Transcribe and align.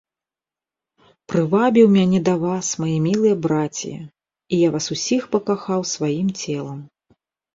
Прывабіў 1.31 1.87
мяне 1.97 2.19
да 2.29 2.33
вас, 2.45 2.67
маі 2.83 2.95
мілыя 3.07 3.35
брація, 3.45 3.99
і 4.57 4.61
я 4.61 4.69
вас 4.77 4.85
усіх 4.95 5.21
пакахаў 5.35 5.81
сваім 5.93 6.27
целам. 6.41 6.79